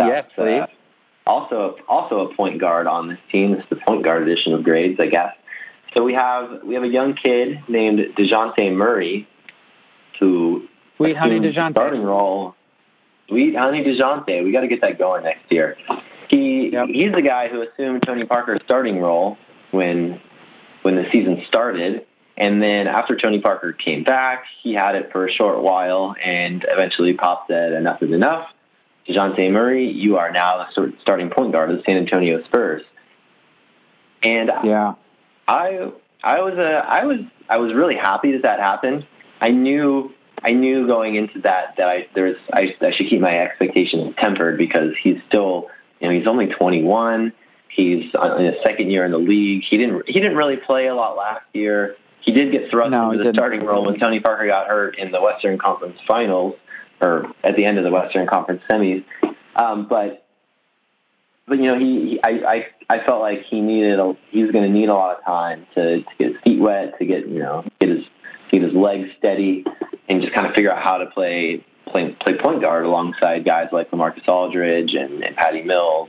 [0.00, 0.62] Yes, please.
[0.62, 0.66] Uh,
[1.26, 3.52] also, also a point guard on this team.
[3.52, 5.34] This is the point guard edition of grades, I guess.
[5.96, 9.28] So we have we have a young kid named Dejounte Murray,
[10.18, 12.54] who Sweet Honey Dejounte starting role.
[13.28, 14.44] Sweet Honey Dejounte.
[14.44, 15.76] We got to get that going next year.
[16.28, 16.86] He yep.
[16.88, 19.36] he's the guy who assumed Tony Parker's starting role
[19.70, 20.20] when
[20.82, 25.26] when the season started, and then after Tony Parker came back, he had it for
[25.26, 28.48] a short while, and eventually Pop said enough is enough.
[29.08, 32.82] Dejounte Murray, you are now the starting point guard of the San Antonio Spurs.
[34.22, 34.94] And yeah,
[35.46, 35.90] I
[36.22, 39.06] I was a I was I was really happy that that happened.
[39.40, 40.10] I knew
[40.42, 44.56] I knew going into that that I there's I, I should keep my expectations tempered
[44.56, 45.68] because he's still
[46.00, 47.32] you know he's only 21.
[47.68, 49.64] He's in his second year in the league.
[49.68, 51.96] He didn't he didn't really play a lot last year.
[52.22, 53.36] He did get thrust no, into the didn't.
[53.36, 56.54] starting role when Tony Parker got hurt in the Western Conference Finals
[57.04, 59.04] or at the end of the Western Conference semis.
[59.56, 60.26] Um, but
[61.46, 62.30] but you know he, he I,
[62.88, 65.24] I I felt like he needed a he was going to need a lot of
[65.24, 68.04] time to to get his feet wet to get you know get his
[68.50, 69.64] get his legs steady
[70.08, 73.68] and just kind of figure out how to play play play point guard alongside guys
[73.72, 76.08] like LaMarcus Aldridge and, and Patty Mills.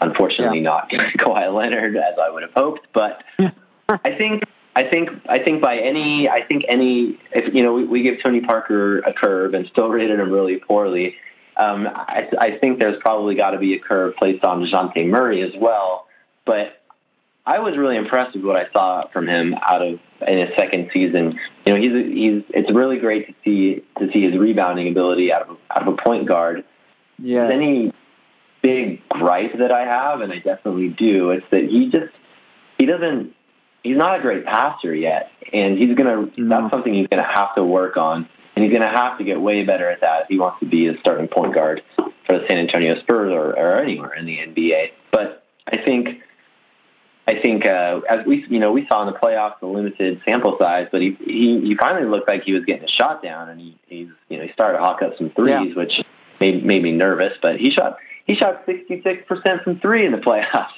[0.00, 0.64] Unfortunately, yeah.
[0.64, 3.22] not Kawhi Leonard as I would have hoped, but
[3.88, 4.42] I think
[4.76, 8.16] I think I think by any I think any if you know we, we give
[8.22, 11.14] Tony Parker a curve and still rated him really poorly.
[11.56, 15.42] Um, I, I think there's probably got to be a curve placed on Dejounte Murray
[15.42, 16.08] as well.
[16.44, 16.82] But
[17.46, 20.90] I was really impressed with what I saw from him out of in his second
[20.92, 21.38] season.
[21.66, 25.48] You know, he's he's it's really great to see to see his rebounding ability out
[25.48, 26.64] of out of a point guard.
[27.18, 27.48] Yeah.
[27.48, 27.92] Any
[28.62, 32.12] big gripe that I have, and I definitely do, it's that he just
[32.78, 33.34] he doesn't
[33.84, 36.62] he's not a great passer yet, and he's gonna no.
[36.62, 39.64] that's something he's gonna have to work on, and he's gonna have to get way
[39.64, 42.58] better at that if he wants to be a starting point guard for the San
[42.58, 44.86] Antonio Spurs or, or anywhere in the NBA.
[45.12, 46.08] But I think.
[47.26, 50.58] I think uh, as we you know we saw in the playoffs the limited sample
[50.60, 53.58] size, but he he, he finally looked like he was getting a shot down, and
[53.58, 55.74] he he's you know he started to hawk up some threes, yeah.
[55.74, 55.92] which
[56.38, 57.32] made made me nervous.
[57.40, 60.76] But he shot he shot sixty six percent from three in the playoffs.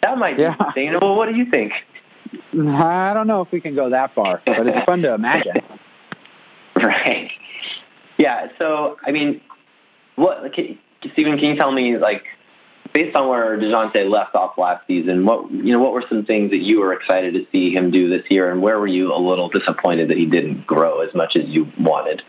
[0.00, 0.54] That might be yeah.
[0.56, 1.16] sustainable.
[1.16, 1.72] What do you think?
[2.52, 5.54] I don't know if we can go that far, but it's fun to imagine.
[6.76, 7.30] right.
[8.18, 8.48] Yeah.
[8.58, 9.40] So, I mean,
[10.16, 10.78] what, can,
[11.12, 12.22] Stephen, can you tell me, like,
[12.92, 16.50] based on where Dejounte left off last season, what you know, what were some things
[16.50, 19.18] that you were excited to see him do this year, and where were you a
[19.18, 22.22] little disappointed that he didn't grow as much as you wanted?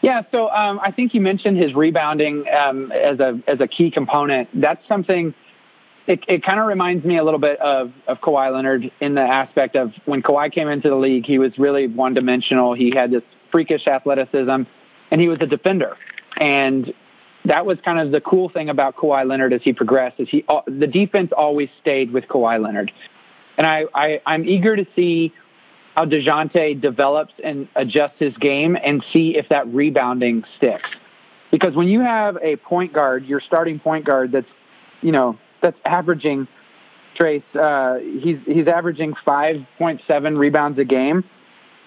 [0.00, 3.90] Yeah, so um, I think you mentioned his rebounding um, as a as a key
[3.90, 4.48] component.
[4.58, 5.34] That's something
[6.06, 9.20] it, it kind of reminds me a little bit of, of Kawhi Leonard in the
[9.20, 12.74] aspect of when Kawhi came into the league, he was really one dimensional.
[12.74, 14.62] He had this freakish athleticism
[15.10, 15.96] and he was a defender.
[16.36, 16.92] And
[17.44, 20.44] that was kind of the cool thing about Kawhi Leonard as he progressed is he,
[20.66, 22.90] the defense always stayed with Kawhi Leonard.
[23.58, 25.32] And I, I, I'm eager to see
[25.94, 30.88] how DeJounte develops and adjusts his game and see if that rebounding sticks.
[31.50, 34.46] Because when you have a point guard, your starting point guard that's,
[35.02, 36.48] you know, that's averaging
[37.16, 37.42] Trace.
[37.54, 41.24] Uh, he's he's averaging five point seven rebounds a game,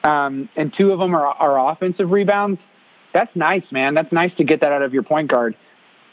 [0.03, 2.59] um, and two of them are are offensive rebounds.
[3.13, 3.93] That's nice, man.
[3.93, 5.55] That's nice to get that out of your point guard.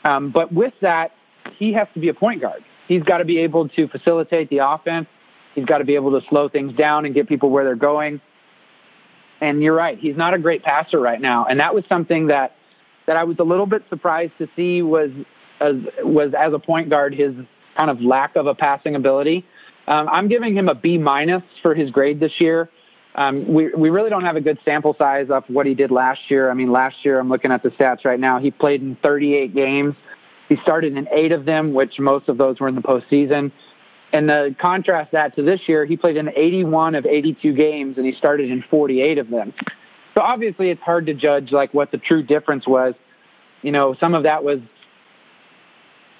[0.04, 1.12] Um, but with that,
[1.58, 2.64] he has to be a point guard.
[2.88, 5.06] He's got to be able to facilitate the offense.
[5.54, 8.20] He's got to be able to slow things down and get people where they're going.
[9.40, 12.54] And you're right, he's not a great passer right now, and that was something that
[13.06, 15.10] that I was a little bit surprised to see was
[15.62, 17.34] as was as a point guard his
[17.78, 19.44] kind of lack of a passing ability.
[19.86, 22.68] Um, I'm giving him a B minus for his grade this year.
[23.14, 26.20] Um, we we really don't have a good sample size of what he did last
[26.28, 26.50] year.
[26.50, 28.38] I mean, last year I'm looking at the stats right now.
[28.38, 29.94] He played in 38 games.
[30.48, 33.52] He started in eight of them, which most of those were in the postseason.
[34.12, 38.04] And the contrast that to this year, he played in 81 of 82 games, and
[38.04, 39.54] he started in 48 of them.
[40.14, 42.94] So obviously, it's hard to judge like what the true difference was.
[43.62, 44.58] You know, some of that was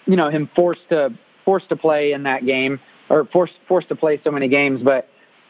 [0.07, 1.11] you know him forced to
[1.45, 4.81] forced to play in that game or forced forced to play so many games.
[4.83, 5.09] But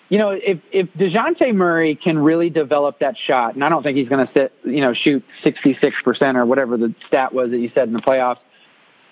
[0.08, 3.96] you know if if Dejounte Murray can really develop that shot, and I don't think
[3.96, 7.50] he's going to sit you know shoot sixty six percent or whatever the stat was
[7.50, 8.40] that you said in the playoffs.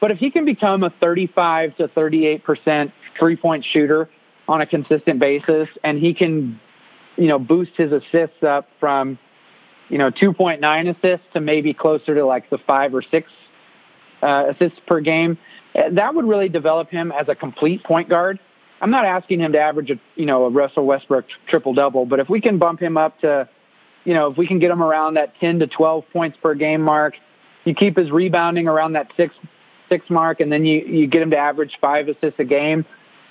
[0.00, 4.08] But if he can become a thirty five to thirty eight percent three point shooter
[4.48, 6.58] on a consistent basis, and he can
[7.20, 9.18] you know, boost his assists up from,
[9.90, 13.30] you know, 2.9 assists to maybe closer to like the five or six
[14.22, 15.38] uh, assists per game.
[15.74, 18.38] Uh, that would really develop him as a complete point guard.
[18.80, 22.18] I'm not asking him to average a, you know, a Russell Westbrook triple double, but
[22.18, 23.48] if we can bump him up to,
[24.04, 26.80] you know, if we can get him around that 10 to 12 points per game
[26.80, 27.14] mark,
[27.64, 29.34] you keep his rebounding around that six
[29.90, 32.86] six mark, and then you you get him to average five assists a game.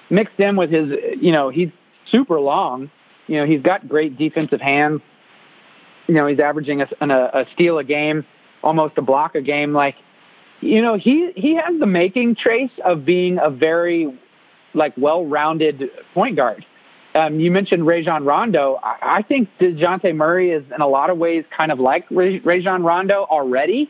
[0.09, 1.69] Mixed in with his, you know, he's
[2.11, 2.91] super long.
[3.27, 5.01] You know, he's got great defensive hands.
[6.07, 8.25] You know, he's averaging a, a, a steal a game,
[8.63, 9.73] almost a block a game.
[9.73, 9.95] Like,
[10.61, 14.17] you know, he he has the making trace of being a very
[14.73, 16.65] like well-rounded point guard.
[17.15, 18.79] Um, you mentioned Rajon Rondo.
[18.83, 22.83] I, I think Dejounte Murray is in a lot of ways kind of like Rajon
[22.83, 23.89] Rondo already.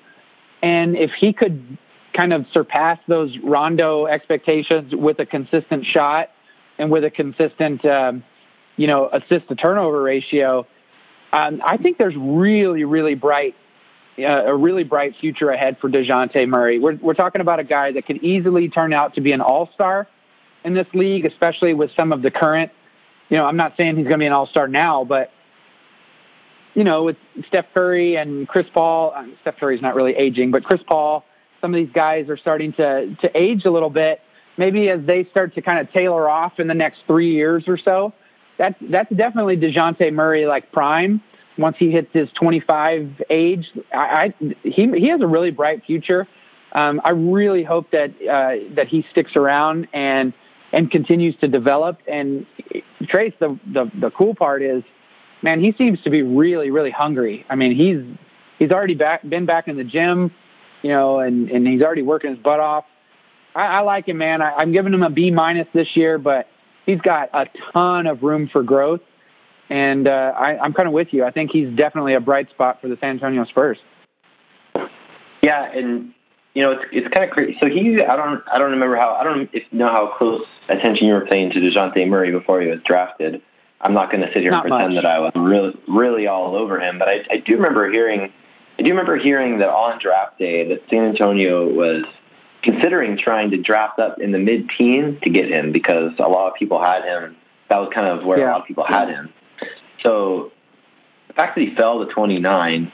[0.61, 1.77] And if he could
[2.17, 6.29] kind of surpass those Rondo expectations with a consistent shot
[6.77, 8.23] and with a consistent, um,
[8.77, 10.65] you know, assist to turnover ratio,
[11.33, 13.55] um, I think there's really, really bright,
[14.23, 16.79] a really bright future ahead for Dejounte Murray.
[16.79, 19.69] We're we're talking about a guy that could easily turn out to be an All
[19.73, 20.07] Star
[20.63, 22.71] in this league, especially with some of the current.
[23.29, 25.31] You know, I'm not saying he's going to be an All Star now, but
[26.75, 30.63] you know, with Steph Curry and Chris Paul, um, Steph Curry's not really aging, but
[30.63, 31.25] Chris Paul,
[31.61, 34.21] some of these guys are starting to to age a little bit.
[34.57, 37.77] Maybe as they start to kind of tailor off in the next three years or
[37.77, 38.13] so,
[38.57, 41.21] that's that's definitely Dejounte Murray like prime.
[41.59, 46.27] Once he hits his 25 age, I, I he he has a really bright future.
[46.73, 50.33] Um, I really hope that uh, that he sticks around and
[50.71, 51.99] and continues to develop.
[52.07, 52.45] And
[53.07, 54.83] Trace, the the the cool part is
[55.41, 57.45] man, he seems to be really, really hungry.
[57.49, 58.17] I mean, he's
[58.57, 60.31] he's already back, been back in the gym,
[60.81, 62.85] you know, and and he's already working his butt off.
[63.55, 64.41] I, I like him, man.
[64.41, 66.47] I, I'm giving him a B minus this year, but
[66.85, 69.01] he's got a ton of room for growth.
[69.69, 71.23] And uh, I, I'm kind of with you.
[71.25, 73.77] I think he's definitely a bright spot for the San Antonio Spurs.
[75.43, 76.13] Yeah, and
[76.53, 77.57] you know it's it's kind of crazy.
[77.61, 81.13] So he, I don't, I don't remember how, I don't know how close attention you
[81.13, 83.41] were paying to Dejounte Murray before he was drafted.
[83.81, 85.03] I'm not going to sit here not and pretend much.
[85.05, 88.33] that I was really, really all over him, but I, I do remember hearing,
[88.77, 92.03] I do remember hearing that on draft day that San Antonio was
[92.61, 96.55] considering trying to draft up in the mid-teens to get him because a lot of
[96.59, 97.37] people had him.
[97.69, 98.49] That was kind of where Yeah.
[98.49, 99.29] a lot of people had him.
[100.05, 100.51] So
[101.27, 102.91] the fact that he fell to 29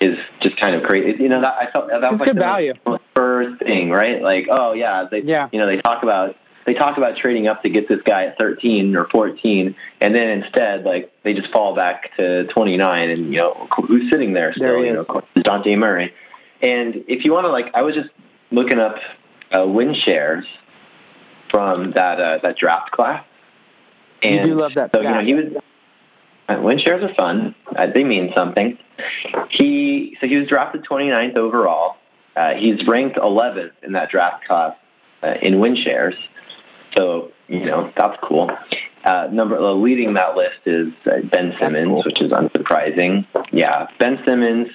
[0.00, 1.22] is just kind of crazy.
[1.22, 2.74] You know, that I felt that was It's like the value.
[3.14, 4.20] first thing, right?
[4.22, 5.48] Like, oh yeah, they, Yeah.
[5.52, 8.38] you know, they talk about they talk about trading up to get this guy at
[8.38, 13.40] 13 or 14, and then instead, like, they just fall back to 29, and you
[13.40, 14.66] know, who's sitting there still?
[14.80, 15.04] There you know,
[15.36, 16.12] Dejounte Murray.
[16.62, 18.10] And if you want to, like, I was just
[18.52, 18.94] looking up
[19.50, 20.44] uh, win shares
[21.50, 23.24] from that uh, that draft class.
[24.22, 25.61] You And do love that So you know, he was.
[26.60, 27.54] Win shares are fun.
[27.66, 28.78] Uh, they mean something.
[29.50, 31.96] He so he was drafted 29th overall.
[32.36, 34.74] Uh, he's ranked 11th in that draft class
[35.22, 36.14] uh, in win shares.
[36.96, 38.50] So you know that's cool.
[39.04, 42.02] Uh, number uh, leading that list is uh, Ben Simmons, cool.
[42.04, 43.26] which is unsurprising.
[43.52, 44.68] Yeah, Ben Simmons.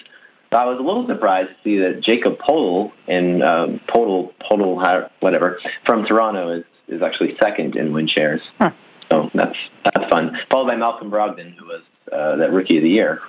[0.51, 5.59] I was a little surprised to see that Jakob Poeltl and um, Podol Podol whatever
[5.85, 8.41] from Toronto is is actually second in win shares.
[8.59, 8.71] Huh.
[9.12, 10.38] So that's that's fun.
[10.52, 13.22] Followed by Malcolm Brogdon, who was uh, that rookie of the year.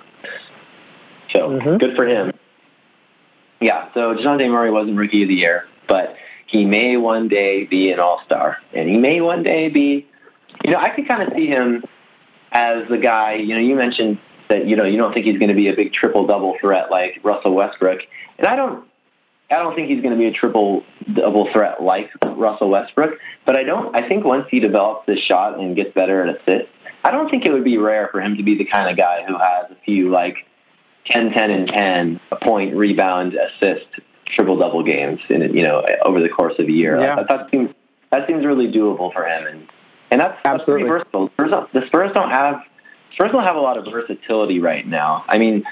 [1.35, 1.79] So Mhm.
[1.79, 2.31] good for him.
[3.61, 3.85] Yeah.
[3.93, 6.15] So Dejounte Murray wasn't rookie of the year, but
[6.47, 10.05] he may one day be an All Star, and he may one day be.
[10.63, 11.83] You know, I could kind of see him
[12.51, 13.35] as the guy.
[13.35, 14.17] You know, you mentioned
[14.49, 16.89] that you know you don't think he's going to be a big triple double threat
[16.89, 17.99] like Russell Westbrook,
[18.37, 18.85] and I don't.
[19.51, 20.83] I don't think he's going to be a triple
[21.13, 23.95] double threat like Russell Westbrook, but I don't.
[23.95, 26.71] I think once he develops this shot and gets better at assists,
[27.03, 29.23] I don't think it would be rare for him to be the kind of guy
[29.27, 30.35] who has a few like
[31.09, 33.85] 10, 10, and 10 a point, rebound, assist,
[34.35, 36.99] triple double games in you know over the course of a year.
[36.99, 37.15] Yeah.
[37.15, 37.69] That, that seems
[38.11, 39.67] that seems really doable for him, and
[40.11, 40.87] and that's, that's Absolutely.
[40.87, 41.29] versatile.
[41.33, 42.55] Spurs the Spurs don't have
[43.13, 45.25] Spurs don't have a lot of versatility right now.
[45.27, 45.63] I mean,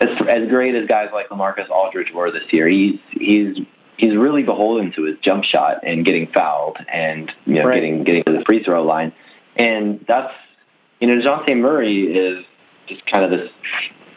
[0.00, 3.56] as as great as guys like LaMarcus Aldridge were this year, he's he's
[3.96, 7.74] he's really beholden to his jump shot and getting fouled and you know Right.
[7.76, 9.12] getting getting to the free throw line,
[9.56, 10.32] and that's
[11.00, 12.44] you know Dejounte Murray is
[12.88, 13.50] just kind of this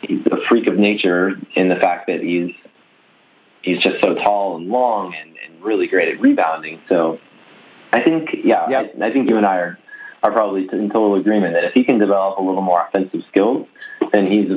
[0.02, 2.52] he's a freak of nature in the fact that he's
[3.64, 6.80] he's just so tall and long and, and really great at rebounding.
[6.90, 7.20] So
[7.94, 8.94] I think yeah, Yep.
[9.02, 9.80] I, I think you and I are
[10.24, 13.68] are probably in total agreement that if he can develop a little more offensive skills,
[14.14, 14.50] then he's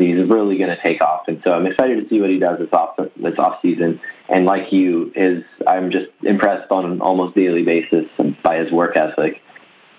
[0.00, 1.22] he's really going to take off.
[1.28, 4.00] And so I'm excited to see what he does this off this off season.
[4.28, 8.04] And like you, is I'm just impressed on an almost daily basis
[8.42, 9.40] by his work ethic.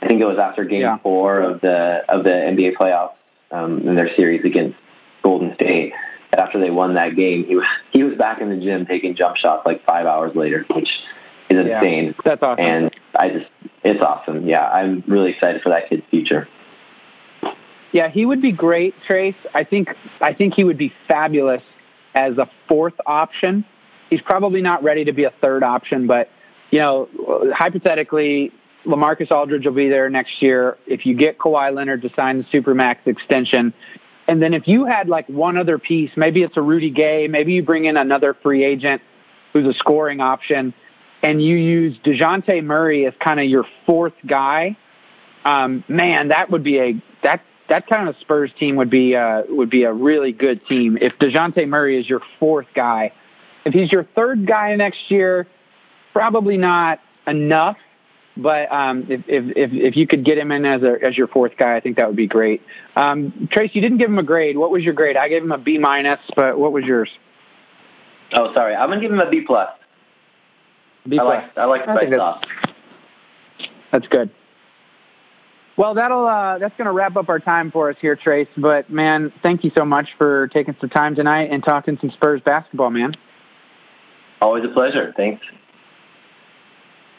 [0.02, 0.98] I think it was after Game Yeah.
[1.00, 3.14] Four of the of the NBA playoffs
[3.52, 4.78] um, in their series against
[5.24, 5.93] Golden State.
[6.38, 9.38] After they won that game, he was he was back in the gym taking jump
[9.38, 10.89] shots like five hours later, which
[11.50, 11.78] is Yeah.
[11.78, 12.16] insane.
[12.26, 12.66] That's awesome.
[12.66, 13.46] And I just,
[13.84, 14.48] it's awesome.
[14.48, 16.48] Yeah, I'm really excited for that kid's future.
[17.96, 19.38] Yeah, he would be great, Trace.
[19.54, 19.88] I think
[20.20, 21.62] I think he would be fabulous
[22.14, 23.64] as a fourth option.
[24.10, 26.28] He's probably not ready to be a third option, but
[26.72, 27.08] you know,
[27.58, 28.52] hypothetically,
[28.86, 30.78] LaMarcus Aldridge will be there next year.
[30.86, 33.74] If you get Kawhi Leonard to sign the supermax extension,
[34.28, 37.54] and then if you had like one other piece, maybe it's a Rudy Gay, maybe
[37.54, 39.02] you bring in another free agent
[39.54, 40.74] who's a scoring option,
[41.24, 44.76] and you use Dejounte Murray as kind of your fourth guy.
[45.46, 49.43] Um, man, that would be a that that kind of Spurs team would be uh,
[49.49, 53.11] would be a really good team if Dejounte Murray is your fourth guy.
[53.66, 55.47] If he's your third guy next year,
[56.13, 57.78] probably not enough.
[58.38, 61.28] But um, if, if if if you could get him in as a as your
[61.28, 62.61] fourth guy, I think that would be great.
[62.95, 64.57] Um, Trace, you didn't give him a grade.
[64.57, 65.16] What was your grade?
[65.16, 67.09] I gave him a B minus, but what was yours?
[68.38, 69.70] Oh, sorry, I'm gonna give him a B plus.
[71.07, 71.43] B I plus.
[71.43, 74.30] like I like I think That's good.
[75.78, 78.47] Well, that'll uh, that's going to wrap up our time for us here, Trace.
[78.57, 82.41] But man, thank you so much for taking some time tonight and talking some Spurs
[82.45, 83.13] basketball, man.
[84.41, 85.13] Always a pleasure.
[85.17, 85.43] Thanks.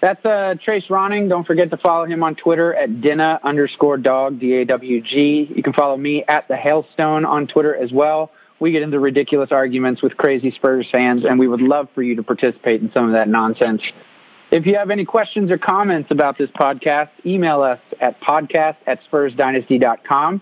[0.01, 1.29] That's uh, Trace Ronning.
[1.29, 5.51] Don't forget to follow him on Twitter at Dina underscore dog, D A W G.
[5.55, 8.31] You can follow me at the Hailstone on Twitter as well.
[8.59, 12.17] We get into ridiculous arguments with crazy Spurs fans, and we would love for you
[12.17, 13.83] to participate in some of that nonsense.
[14.51, 19.01] If you have any questions or comments about this podcast, email us at podcast at
[19.11, 20.41] spursdynasty.com.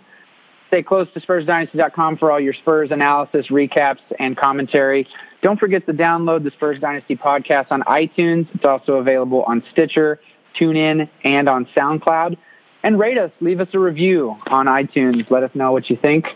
[0.69, 5.07] Stay close to spursdynasty.com for all your Spurs analysis, recaps, and commentary.
[5.43, 8.49] Don't forget to download the Spurs Dynasty podcast on iTunes.
[8.55, 10.19] It's also available on Stitcher,
[10.61, 12.37] TuneIn, and on SoundCloud.
[12.83, 15.31] And rate us, leave us a review on iTunes.
[15.31, 16.27] Let us know what you think,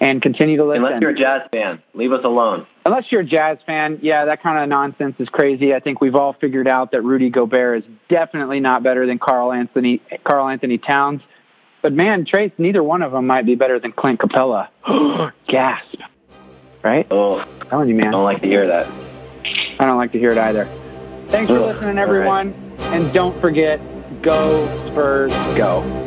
[0.00, 0.84] and continue to listen.
[0.84, 2.66] Unless you're a jazz fan, leave us alone.
[2.84, 5.74] Unless you're a Jazz fan, yeah, that kind of nonsense is crazy.
[5.74, 10.00] I think we've all figured out that Rudy Gobert is definitely not better than Karl-Anthony
[10.24, 11.20] Carl Anthony Towns.
[11.82, 14.68] But man, Trace, neither one of them might be better than Clint Capela.
[15.48, 15.98] Gasp!
[16.84, 17.06] Right?
[17.10, 18.08] Oh, I'm telling you, man.
[18.08, 18.86] I don't like to hear that.
[19.80, 20.66] I don't like to hear it either.
[21.28, 22.08] Thanks for Ugh, listening, all right.
[22.08, 23.80] everyone, and don't forget,
[24.22, 26.05] go Spurs, go.